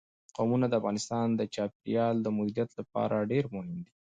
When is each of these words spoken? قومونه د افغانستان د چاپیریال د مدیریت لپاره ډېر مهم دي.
قومونه 0.37 0.65
د 0.69 0.73
افغانستان 0.81 1.27
د 1.35 1.41
چاپیریال 1.53 2.15
د 2.21 2.27
مدیریت 2.37 2.69
لپاره 2.79 3.27
ډېر 3.31 3.45
مهم 3.53 3.77
دي. 3.85 3.91